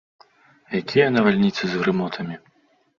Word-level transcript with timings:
Якія 0.79 1.07
навальніцы 1.17 1.63
з 1.67 1.73
грымотамі! 1.85 2.45